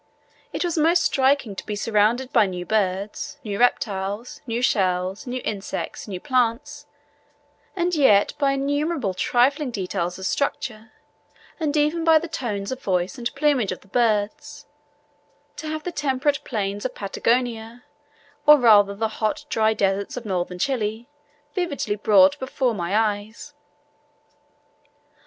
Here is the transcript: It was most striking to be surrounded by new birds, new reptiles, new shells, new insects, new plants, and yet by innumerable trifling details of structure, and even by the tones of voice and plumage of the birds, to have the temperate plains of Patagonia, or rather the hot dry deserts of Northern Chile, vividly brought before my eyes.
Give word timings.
It 0.51 0.65
was 0.65 0.79
most 0.79 1.03
striking 1.03 1.55
to 1.55 1.63
be 1.63 1.75
surrounded 1.75 2.33
by 2.33 2.47
new 2.47 2.65
birds, 2.65 3.37
new 3.43 3.59
reptiles, 3.59 4.41
new 4.47 4.59
shells, 4.59 5.27
new 5.27 5.43
insects, 5.45 6.07
new 6.07 6.19
plants, 6.19 6.87
and 7.75 7.93
yet 7.93 8.33
by 8.39 8.53
innumerable 8.53 9.13
trifling 9.13 9.69
details 9.69 10.17
of 10.17 10.25
structure, 10.25 10.91
and 11.59 11.77
even 11.77 12.03
by 12.03 12.17
the 12.17 12.27
tones 12.27 12.71
of 12.71 12.81
voice 12.81 13.19
and 13.19 13.31
plumage 13.35 13.71
of 13.71 13.81
the 13.81 13.87
birds, 13.87 14.65
to 15.57 15.67
have 15.67 15.83
the 15.83 15.91
temperate 15.91 16.43
plains 16.43 16.83
of 16.83 16.95
Patagonia, 16.95 17.83
or 18.47 18.57
rather 18.57 18.95
the 18.95 19.07
hot 19.21 19.45
dry 19.49 19.75
deserts 19.75 20.17
of 20.17 20.25
Northern 20.25 20.57
Chile, 20.57 21.09
vividly 21.53 21.95
brought 21.95 22.39
before 22.39 22.73
my 22.73 22.95
eyes. 22.97 23.53